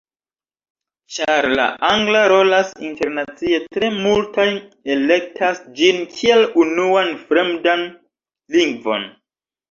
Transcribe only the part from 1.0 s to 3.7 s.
Ĉar la angla rolas internacie,